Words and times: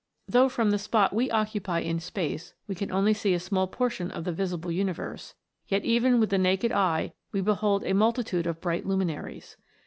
Though 0.27 0.49
from 0.49 0.71
the 0.71 0.79
spot 0.79 1.13
we 1.13 1.29
occupy 1.29 1.81
in 1.81 1.99
space 1.99 2.55
we 2.67 2.73
can 2.73 2.89
see 2.89 2.93
only 3.31 3.33
a 3.35 3.39
small 3.39 3.67
portion 3.67 4.09
of 4.09 4.23
the 4.23 4.31
visible 4.31 4.71
universe, 4.71 5.35
yet 5.67 5.85
even 5.85 6.19
with 6.19 6.31
the 6.31 6.39
naked 6.39 6.71
eye 6.71 7.13
we 7.31 7.39
behold 7.39 7.83
a 7.85 7.93
multitude 7.93 8.47
of 8.47 8.59
bright 8.61 8.83
luminaries. 8.87 9.57